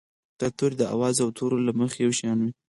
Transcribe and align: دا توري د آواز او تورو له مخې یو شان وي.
دا 0.39 0.47
توري 0.57 0.75
د 0.79 0.83
آواز 0.95 1.15
او 1.23 1.29
تورو 1.37 1.57
له 1.67 1.71
مخې 1.79 1.99
یو 2.05 2.13
شان 2.19 2.37
وي. 2.41 2.51